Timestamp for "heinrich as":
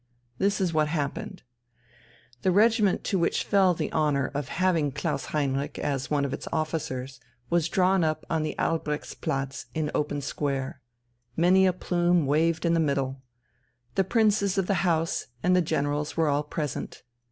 5.25-6.09